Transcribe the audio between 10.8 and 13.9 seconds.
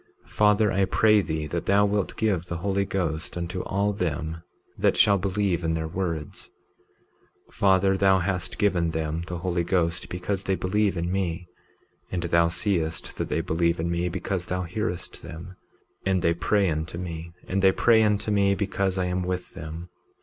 in me; and thou seest that they believe